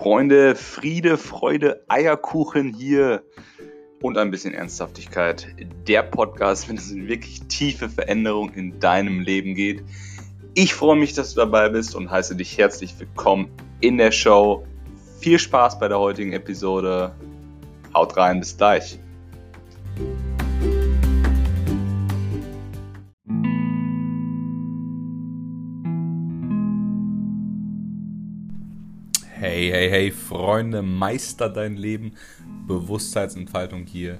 [0.00, 3.22] Freunde, Friede, Freude, Eierkuchen hier
[4.00, 5.48] und ein bisschen Ernsthaftigkeit.
[5.86, 9.82] Der Podcast, wenn es in wirklich tiefe Veränderung in deinem Leben geht.
[10.54, 13.50] Ich freue mich, dass du dabei bist und heiße dich herzlich willkommen
[13.82, 14.66] in der Show.
[15.18, 17.14] Viel Spaß bei der heutigen Episode.
[17.92, 18.98] Haut rein, bis gleich.
[29.60, 32.12] Hey, hey, hey, Freunde, meister dein Leben.
[32.66, 34.18] Bewusstseinsentfaltung hier.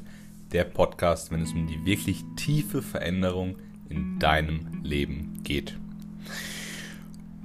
[0.52, 3.56] Der Podcast, wenn es um die wirklich tiefe Veränderung
[3.88, 5.78] in deinem Leben geht.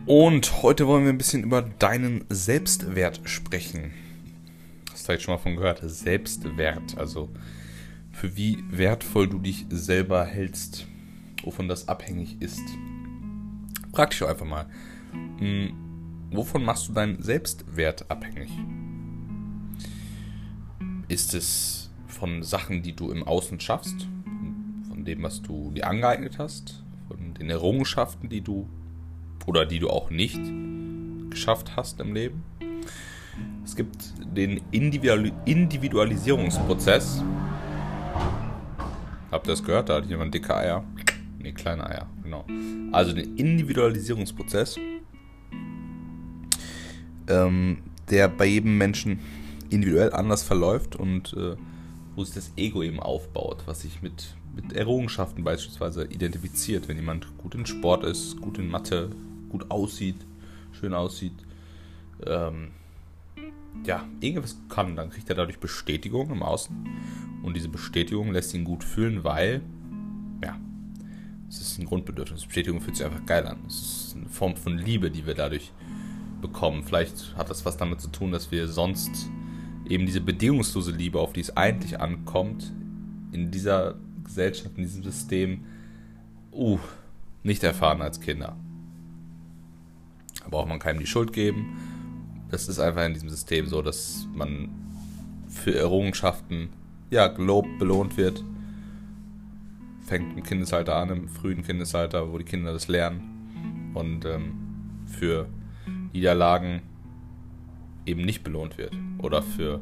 [0.06, 3.94] Und heute wollen wir ein bisschen über deinen Selbstwert sprechen.
[4.92, 5.80] Hast du vielleicht schon mal von gehört?
[5.82, 6.98] Selbstwert.
[6.98, 7.30] Also
[8.12, 10.86] für wie wertvoll du dich selber hältst.
[11.46, 12.60] Wovon das abhängig ist.
[13.94, 14.66] Frag dich einfach mal.
[15.38, 15.85] Hm,
[16.36, 18.50] Wovon machst du deinen Selbstwert abhängig?
[21.08, 24.10] Ist es von Sachen, die du im Außen schaffst?
[24.90, 26.84] Von dem, was du dir angeeignet hast?
[27.08, 28.68] Von den Errungenschaften, die du
[29.46, 30.42] oder die du auch nicht
[31.30, 32.44] geschafft hast im Leben?
[33.64, 33.96] Es gibt
[34.36, 37.24] den Individualisierungsprozess.
[39.32, 39.88] Habt ihr das gehört?
[39.88, 40.84] Da hat jemand dicke Eier.
[41.40, 42.44] Ne, kleine Eier, genau.
[42.92, 44.78] Also den Individualisierungsprozess
[47.28, 47.78] ähm,
[48.10, 49.20] der bei jedem Menschen
[49.70, 51.56] individuell anders verläuft und äh,
[52.16, 56.88] wo sich das Ego eben aufbaut, was sich mit, mit Errungenschaften beispielsweise identifiziert.
[56.88, 59.10] Wenn jemand gut in Sport ist, gut in Mathe,
[59.50, 60.18] gut aussieht,
[60.72, 61.34] schön aussieht,
[62.26, 62.70] ähm,
[63.86, 66.76] ja, irgendwas kann, dann kriegt er dadurch Bestätigung im Außen.
[67.44, 69.62] Und diese Bestätigung lässt ihn gut fühlen, weil,
[70.44, 70.58] ja,
[71.50, 72.46] es ist ein Grundbedürfnis.
[72.46, 73.60] Bestätigung fühlt sich einfach geil an.
[73.68, 75.72] Es ist eine Form von Liebe, die wir dadurch
[76.48, 76.84] bekommen.
[76.84, 79.30] Vielleicht hat das was damit zu tun, dass wir sonst
[79.88, 82.72] eben diese bedingungslose Liebe, auf die es eigentlich ankommt,
[83.32, 85.66] in dieser Gesellschaft, in diesem System,
[86.52, 86.80] uh,
[87.44, 88.56] nicht erfahren als Kinder.
[90.42, 91.78] Da braucht man keinem die Schuld geben.
[92.50, 94.70] Das ist einfach in diesem System so, dass man
[95.48, 96.70] für Errungenschaften
[97.10, 98.44] ja gelobt, belohnt wird.
[100.06, 103.92] Fängt im Kindesalter an, im frühen Kindesalter, wo die Kinder das lernen.
[103.96, 104.54] Und ähm,
[105.08, 105.48] für
[106.16, 106.82] Niederlagen
[108.06, 108.94] eben nicht belohnt wird.
[109.20, 109.82] Oder für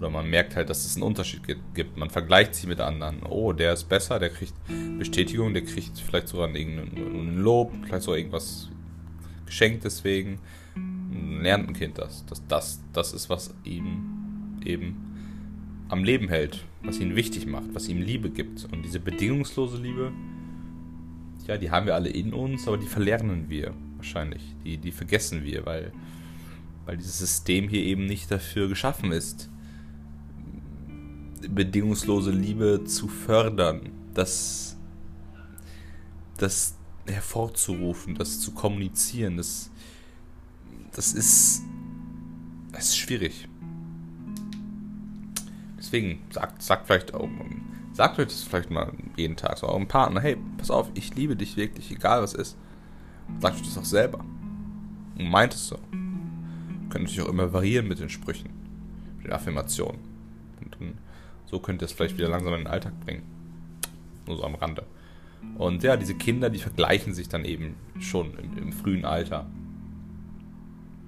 [0.00, 1.42] oder man merkt halt, dass es einen Unterschied
[1.74, 1.96] gibt.
[1.96, 3.22] Man vergleicht sich mit anderen.
[3.22, 4.54] Oh, der ist besser, der kriegt
[4.98, 8.70] Bestätigung, der kriegt vielleicht sogar irgendein Lob, vielleicht sogar irgendwas
[9.46, 10.40] geschenkt deswegen.
[11.40, 12.24] Lernt ein Kind das.
[12.26, 12.80] Das, das.
[12.92, 18.30] das ist, was ihm eben am Leben hält, was ihn wichtig macht, was ihm Liebe
[18.30, 18.66] gibt.
[18.72, 20.10] Und diese bedingungslose Liebe,
[21.46, 24.42] ja, die haben wir alle in uns, aber die verlernen wir wahrscheinlich.
[24.64, 25.92] Die, die vergessen wir, weil,
[26.84, 29.48] weil dieses System hier eben nicht dafür geschaffen ist,
[31.48, 34.76] bedingungslose Liebe zu fördern, das,
[36.36, 36.76] das
[37.06, 39.70] hervorzurufen, das zu kommunizieren, das,
[40.92, 41.62] das ist,
[42.72, 43.48] das ist schwierig.
[45.78, 47.28] Deswegen sagt, sagt vielleicht auch,
[47.92, 51.36] sagt euch das vielleicht mal jeden Tag so eurem Partner, hey, pass auf, ich liebe
[51.36, 52.56] dich wirklich, egal was ist.
[53.40, 54.24] Sagt euch das auch selber.
[55.18, 55.76] Und meint es so.
[56.90, 58.50] Könnt natürlich auch immer variieren mit den Sprüchen,
[59.16, 60.00] mit den Affirmationen.
[60.60, 60.98] Und dann,
[61.46, 63.22] so könnt ihr es vielleicht wieder langsam in den Alltag bringen.
[64.26, 64.84] Nur so am Rande.
[65.56, 69.46] Und ja, diese Kinder, die vergleichen sich dann eben schon im, im frühen Alter.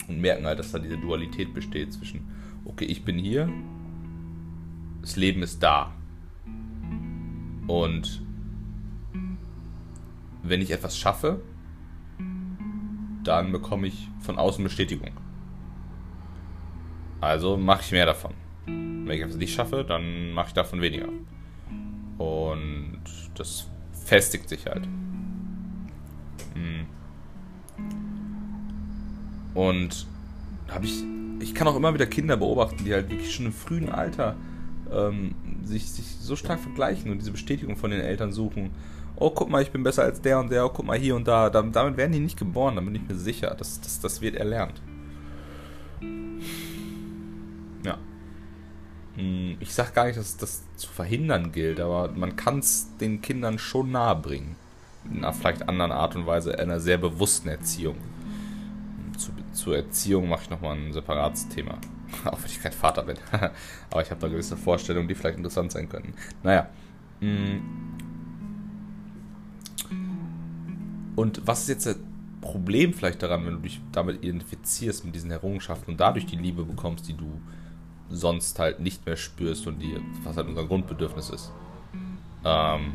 [0.08, 2.28] Und merken halt, dass da diese Dualität besteht zwischen,
[2.64, 3.48] okay, ich bin hier,
[5.02, 5.92] das Leben ist da.
[7.66, 8.22] Und
[10.42, 11.40] wenn ich etwas schaffe,
[13.26, 15.10] dann bekomme ich von außen Bestätigung.
[17.20, 18.32] Also mache ich mehr davon.
[18.66, 21.08] Wenn ich etwas nicht schaffe, dann mache ich davon weniger.
[22.18, 23.00] Und
[23.34, 24.86] das festigt sich halt.
[26.54, 26.86] Hm.
[29.54, 30.06] Und
[30.68, 31.02] habe ich,
[31.40, 34.36] ich kann auch immer wieder Kinder beobachten, die halt wirklich schon im frühen Alter
[34.92, 35.34] ähm,
[35.64, 38.70] sich, sich so stark vergleichen und diese Bestätigung von den Eltern suchen
[39.16, 41.26] oh, guck mal, ich bin besser als der und der, oh, guck mal hier und
[41.26, 41.50] da.
[41.50, 43.54] Damit, werden die nicht geboren, da bin ich mir sicher.
[43.58, 44.80] Das, das, das wird erlernt.
[47.84, 47.98] Ja.
[49.16, 53.20] Hm, ich sag gar nicht, dass das zu verhindern gilt, aber man kann es den
[53.22, 54.56] Kindern schon nahe bringen.
[55.10, 57.96] In einer vielleicht anderen Art und Weise, einer sehr bewussten Erziehung.
[59.16, 61.78] Zu, zur Erziehung mache ich nochmal ein separates Thema.
[62.24, 63.16] Auch wenn ich kein Vater bin.
[63.90, 66.14] aber ich habe da gewisse Vorstellungen, die vielleicht interessant sein könnten.
[66.42, 66.68] Naja.
[67.20, 67.60] Mh,
[71.16, 71.98] und was ist jetzt
[72.40, 76.64] Problem vielleicht daran, wenn du dich damit identifizierst, mit diesen Errungenschaften und dadurch die Liebe
[76.64, 77.40] bekommst, die du
[78.08, 81.52] sonst halt nicht mehr spürst und die, was halt unser Grundbedürfnis ist.
[82.44, 82.92] Ähm,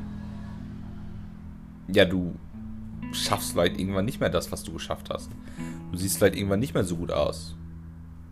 [1.89, 2.35] ja, du
[3.11, 5.29] schaffst vielleicht irgendwann nicht mehr das, was du geschafft hast.
[5.91, 7.55] Du siehst vielleicht irgendwann nicht mehr so gut aus,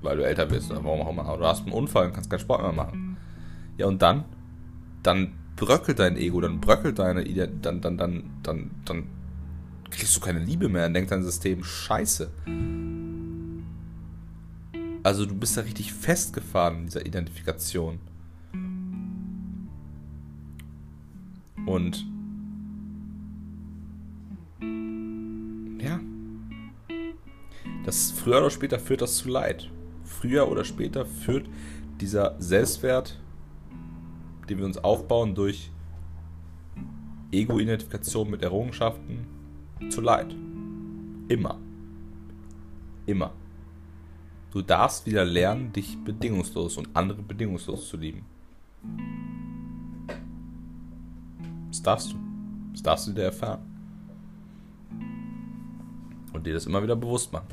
[0.01, 1.37] weil du älter bist oder warum auch immer.
[1.37, 3.17] Du hast einen Unfall und kannst keinen Sport mehr machen.
[3.77, 4.23] Ja, und dann?
[5.03, 9.03] Dann bröckelt dein Ego, dann bröckelt deine Idee, dann, dann, dann, dann, dann
[9.89, 12.29] kriegst du keine Liebe mehr, dann denkt dein System, scheiße.
[15.03, 17.99] Also du bist da richtig festgefahren in dieser Identifikation.
[21.65, 22.05] Und
[25.81, 25.99] ja,
[27.85, 29.69] das früher oder später führt das zu Leid.
[30.03, 31.47] Früher oder später führt
[32.01, 33.19] dieser Selbstwert,
[34.49, 35.71] den wir uns aufbauen durch
[37.31, 39.27] Ego-Identifikation mit Errungenschaften,
[39.89, 40.35] zu Leid.
[41.27, 41.57] Immer.
[43.05, 43.31] Immer.
[44.51, 48.25] Du darfst wieder lernen, dich bedingungslos und andere bedingungslos zu lieben.
[51.69, 52.17] Das darfst du.
[52.71, 53.61] Das darfst du dir erfahren.
[56.33, 57.47] Und dir das immer wieder bewusst machen.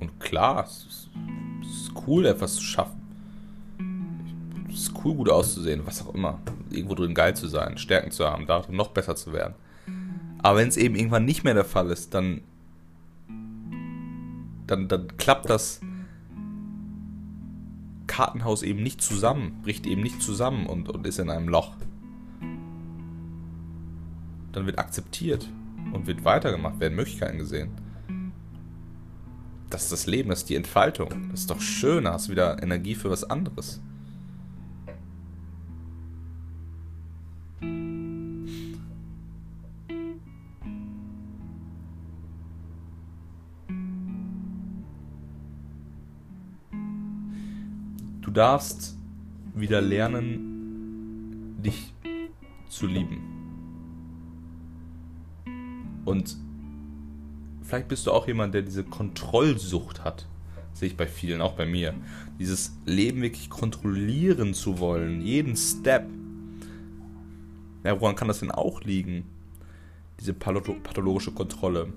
[0.00, 1.10] Und klar, es ist,
[1.62, 3.00] es ist cool, etwas zu schaffen.
[4.68, 6.38] Es ist cool, gut auszusehen, was auch immer.
[6.70, 9.54] Irgendwo drin geil zu sein, Stärken zu haben, darin noch besser zu werden.
[10.42, 12.42] Aber wenn es eben irgendwann nicht mehr der Fall ist, dann,
[14.66, 15.80] dann, dann klappt das
[18.06, 21.76] Kartenhaus eben nicht zusammen, bricht eben nicht zusammen und, und ist in einem Loch.
[24.52, 25.48] Dann wird akzeptiert
[25.92, 27.70] und wird weitergemacht, werden Möglichkeiten gesehen.
[29.70, 31.30] Das ist das Leben, das ist die Entfaltung.
[31.30, 33.80] Das ist doch schön, da hast du wieder Energie für was anderes.
[48.28, 48.94] Du darfst
[49.54, 51.94] wieder lernen, dich
[52.68, 53.22] zu lieben.
[56.04, 56.36] Und
[57.62, 60.28] vielleicht bist du auch jemand, der diese Kontrollsucht hat.
[60.74, 61.94] Sehe ich bei vielen, auch bei mir.
[62.38, 66.06] Dieses Leben wirklich kontrollieren zu wollen, jeden Step.
[67.82, 69.24] Ja, woran kann das denn auch liegen?
[70.20, 71.94] Diese pathologische Kontrolle.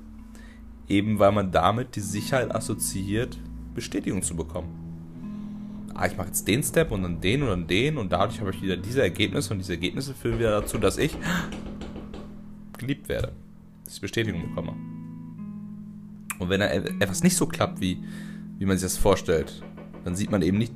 [0.88, 3.38] Eben weil man damit die Sicherheit assoziiert,
[3.75, 4.81] Bestätigung zu bekommen
[5.94, 8.52] ah, ich mache jetzt den Step und dann den und dann den und dadurch habe
[8.52, 11.16] ich wieder diese Ergebnisse und diese Ergebnisse führen wieder dazu, dass ich
[12.78, 13.34] geliebt werde,
[13.86, 14.76] dass ich Bestätigung bekomme.
[16.40, 18.04] Und wenn etwas nicht so klappt, wie,
[18.58, 19.62] wie man sich das vorstellt,
[20.04, 20.74] dann sieht man eben nicht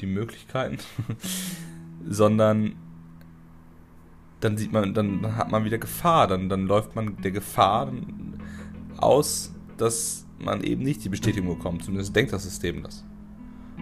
[0.00, 0.78] die Möglichkeiten,
[2.06, 2.76] sondern
[4.40, 7.92] dann sieht man, dann, dann, hat man wieder Gefahr, dann, dann läuft man der Gefahr
[8.98, 11.84] aus, dass man eben nicht die Bestätigung bekommt.
[11.84, 13.04] Zumindest denkt das System das.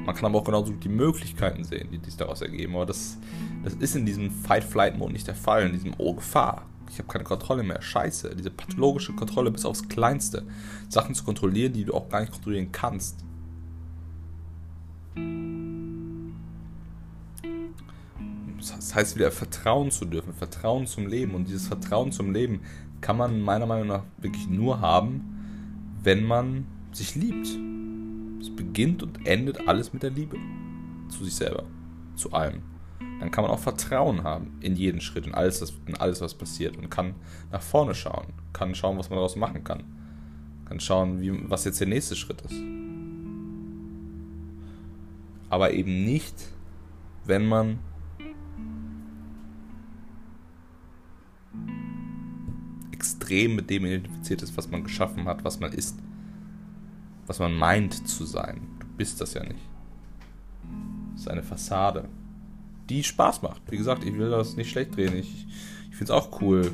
[0.04, 2.76] Man kann aber auch genauso die Möglichkeiten sehen, die sich daraus ergeben.
[2.76, 3.18] Aber das,
[3.64, 6.66] das ist in diesem Fight-Flight-Mode nicht der Fall, in diesem Oh, Gefahr.
[6.90, 7.82] Ich habe keine Kontrolle mehr.
[7.82, 8.34] Scheiße.
[8.36, 10.44] Diese pathologische Kontrolle bis aufs Kleinste.
[10.88, 13.24] Sachen zu kontrollieren, die du auch gar nicht kontrollieren kannst.
[18.56, 21.34] Das heißt wieder Vertrauen zu dürfen, Vertrauen zum Leben.
[21.34, 22.60] Und dieses Vertrauen zum Leben
[23.00, 27.48] kann man meiner Meinung nach wirklich nur haben, wenn man sich liebt.
[28.46, 30.38] Es beginnt und endet alles mit der Liebe
[31.08, 31.64] zu sich selber,
[32.14, 32.62] zu allem.
[33.18, 36.76] Dann kann man auch Vertrauen haben in jeden Schritt, in alles, in alles, was passiert
[36.76, 37.16] und kann
[37.50, 39.82] nach vorne schauen, kann schauen, was man daraus machen kann,
[40.64, 42.54] kann schauen, wie, was jetzt der nächste Schritt ist.
[45.48, 46.36] Aber eben nicht,
[47.24, 47.80] wenn man
[52.92, 55.98] extrem mit dem identifiziert ist, was man geschaffen hat, was man ist
[57.26, 58.60] was man meint zu sein.
[58.80, 59.60] Du bist das ja nicht.
[61.12, 62.08] Das ist eine Fassade,
[62.88, 63.62] die Spaß macht.
[63.70, 65.16] Wie gesagt, ich will das nicht schlecht drehen.
[65.16, 65.46] Ich,
[65.90, 66.70] ich finde es auch cool.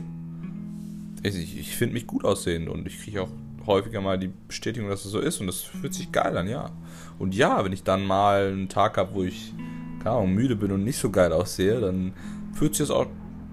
[1.22, 3.30] Ich, ich finde mich gut aussehend und ich kriege auch
[3.66, 6.70] häufiger mal die Bestätigung, dass es so ist und das fühlt sich geil an, ja.
[7.18, 9.54] Und ja, wenn ich dann mal einen Tag habe, wo ich
[10.02, 12.12] keine Ahnung, müde bin und nicht so geil aussehe, dann
[12.54, 13.06] fühlt sich das auch,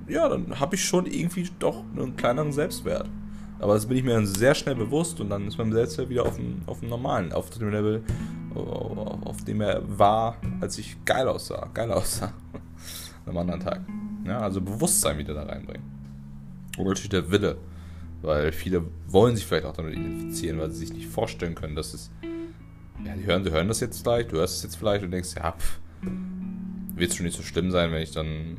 [0.07, 3.07] ja, dann habe ich schon irgendwie doch einen kleineren Selbstwert.
[3.59, 6.25] Aber das bin ich mir dann sehr schnell bewusst und dann ist mein Selbstwert wieder
[6.25, 8.03] auf dem, auf dem normalen, auf dem Level,
[8.55, 12.33] auf dem er war, als ich geil aussah, geil aussah.
[13.25, 13.81] Am anderen Tag.
[14.25, 15.83] Ja, also Bewusstsein wieder da reinbringen.
[16.77, 17.57] Und natürlich der Wille.
[18.21, 21.93] Weil viele wollen sich vielleicht auch damit identifizieren, weil sie sich nicht vorstellen können, dass
[21.93, 22.11] es.
[23.05, 25.35] Ja, die hören, sie hören das jetzt vielleicht, du hörst es jetzt vielleicht und denkst,
[25.37, 25.79] ja, pff,
[26.95, 28.57] wird es schon nicht so schlimm sein, wenn ich dann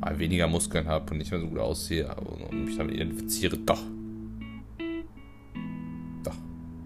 [0.00, 3.82] mal weniger Muskeln habe und nicht mehr so gut aussehe und mich damit identifiziere, doch.
[6.24, 6.36] Doch.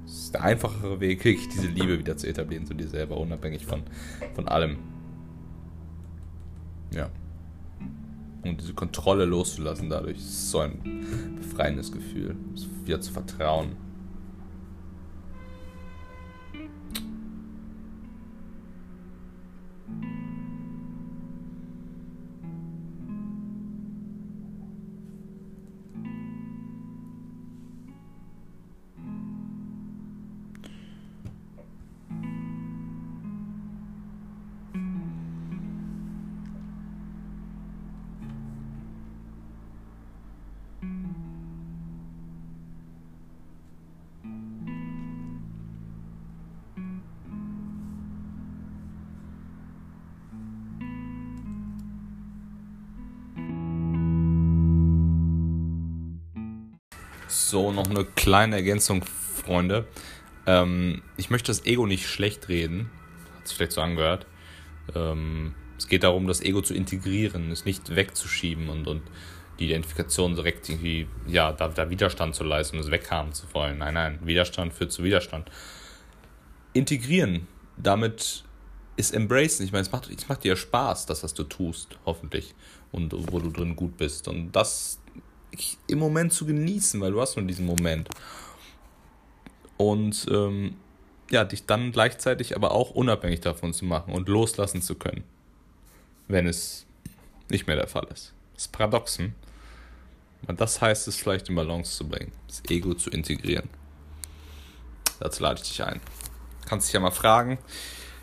[0.04, 3.64] Es ist der einfachere Weg, wirklich diese Liebe wieder zu etablieren zu dir selber, unabhängig
[3.64, 3.82] von,
[4.34, 4.78] von allem.
[6.92, 7.08] Ja.
[8.42, 10.80] Und diese Kontrolle loszulassen dadurch ist so ein
[11.36, 12.36] befreiendes Gefühl,
[12.84, 13.76] wieder zu vertrauen.
[57.54, 59.86] So, noch eine kleine Ergänzung, Freunde.
[60.44, 62.90] Ähm, ich möchte das Ego nicht schlecht reden.
[63.38, 64.26] Hat sich vielleicht so angehört.
[64.92, 69.02] Ähm, es geht darum, das Ego zu integrieren, es nicht wegzuschieben und, und
[69.60, 73.78] die Identifikation direkt irgendwie, ja, da, da Widerstand zu leisten es weghaben zu wollen.
[73.78, 75.48] Nein, nein, Widerstand führt zu Widerstand.
[76.72, 77.46] Integrieren,
[77.76, 78.42] damit
[78.96, 79.64] ist embracen.
[79.64, 82.52] Ich meine, es macht, es macht dir Spaß, das, was du tust, hoffentlich.
[82.90, 84.26] Und wo du drin gut bist.
[84.26, 84.98] Und das
[85.86, 88.08] im Moment zu genießen, weil du hast nur diesen Moment.
[89.76, 90.76] Und ähm,
[91.30, 95.24] ja, dich dann gleichzeitig aber auch unabhängig davon zu machen und loslassen zu können,
[96.28, 96.86] wenn es
[97.50, 98.32] nicht mehr der Fall ist.
[98.54, 99.34] Das Paradoxen.
[100.46, 103.68] Das heißt es vielleicht in Balance zu bringen, das Ego zu integrieren.
[105.18, 106.00] Dazu lade ich dich ein.
[106.66, 107.58] Kannst dich ja mal fragen,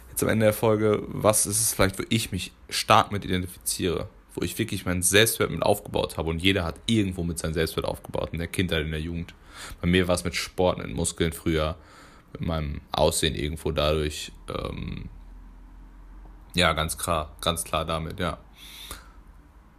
[0.09, 4.07] jetzt am Ende der Folge, was ist es vielleicht, wo ich mich stark mit identifiziere?
[4.33, 7.85] Wo ich wirklich meinen Selbstwert mit aufgebaut habe und jeder hat irgendwo mit seinem Selbstwert
[7.85, 9.33] aufgebaut, in der Kindheit, in der Jugend.
[9.81, 11.75] Bei mir war es mit Sport, mit Muskeln früher,
[12.33, 14.31] mit meinem Aussehen irgendwo dadurch.
[14.49, 15.09] Ähm,
[16.53, 18.37] ja, ganz klar, ganz klar damit, ja.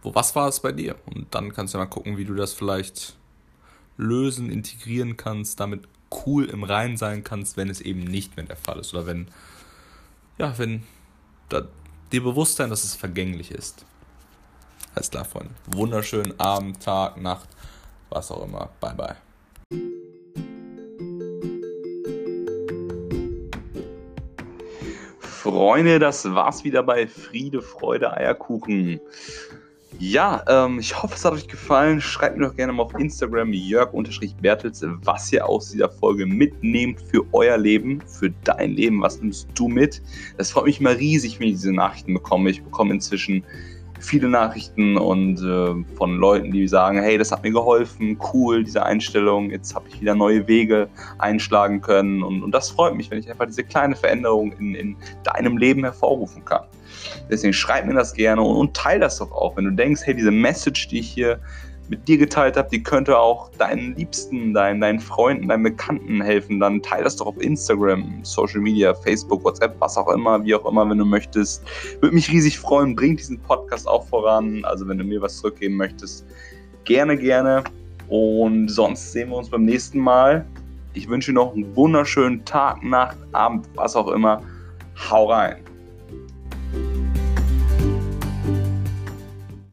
[0.01, 0.95] Wo, was war es bei dir?
[1.05, 3.15] Und dann kannst du mal gucken, wie du das vielleicht
[3.97, 5.87] lösen, integrieren kannst, damit
[6.25, 8.93] cool im Rein sein kannst, wenn es eben nicht mehr der Fall ist.
[8.93, 9.27] Oder wenn,
[10.37, 10.83] ja, wenn
[11.49, 11.67] da,
[12.11, 13.85] dir bewusst sein, dass es vergänglich ist.
[14.95, 15.53] Alles klar, Freunde.
[15.67, 17.49] Wunderschönen Abend, Tag, Nacht,
[18.09, 18.69] was auch immer.
[18.79, 19.15] Bye, bye.
[25.19, 29.01] Freunde, das war's wieder bei Friede, Freude, Eierkuchen.
[29.99, 31.99] Ja, ähm, ich hoffe, es hat euch gefallen.
[32.01, 37.25] Schreibt mir doch gerne mal auf Instagram jörg-bertels, was ihr aus dieser Folge mitnehmt für
[37.33, 39.01] euer Leben, für dein Leben.
[39.01, 40.01] Was nimmst du mit?
[40.37, 42.49] Das freut mich immer riesig, wenn ich diese Nachrichten bekomme.
[42.49, 43.43] Ich bekomme inzwischen
[44.03, 48.85] viele Nachrichten und äh, von Leuten, die sagen, hey, das hat mir geholfen, cool, diese
[48.85, 53.19] Einstellung, jetzt habe ich wieder neue Wege einschlagen können und, und das freut mich, wenn
[53.19, 56.63] ich einfach diese kleine Veränderung in, in deinem Leben hervorrufen kann.
[57.29, 60.15] Deswegen schreib mir das gerne und, und teile das doch auch, wenn du denkst, hey,
[60.15, 61.39] diese Message, die ich hier
[61.89, 66.59] mit dir geteilt habe, die könnte auch deinen Liebsten, deinen, deinen Freunden, deinen Bekannten helfen,
[66.59, 70.65] dann teile das doch auf Instagram, Social Media, Facebook, WhatsApp, was auch immer, wie auch
[70.65, 71.63] immer, wenn du möchtest.
[72.01, 74.63] Würde mich riesig freuen, bring diesen Podcast auch voran.
[74.65, 76.25] Also wenn du mir was zurückgeben möchtest,
[76.85, 77.63] gerne, gerne.
[78.07, 80.45] Und sonst sehen wir uns beim nächsten Mal.
[80.93, 84.41] Ich wünsche dir noch einen wunderschönen Tag, Nacht, Abend, was auch immer.
[85.09, 85.72] Hau rein.